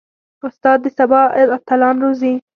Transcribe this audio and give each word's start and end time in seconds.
استاد 0.47 0.77
د 0.83 0.85
سبا 0.97 1.21
اتلان 1.57 1.95
روزي. 2.03 2.33